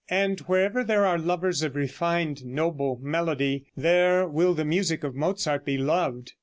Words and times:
And 0.09 0.39
wherever 0.39 0.83
there 0.83 1.05
are 1.05 1.19
lovers 1.19 1.61
of 1.61 1.75
refined, 1.75 2.43
noble 2.43 2.97
melody, 3.03 3.67
there 3.77 4.27
will 4.27 4.55
the 4.55 4.65
music 4.65 5.03
of 5.03 5.13
Mozart 5.13 5.63
be 5.63 5.77
loved. 5.77 6.33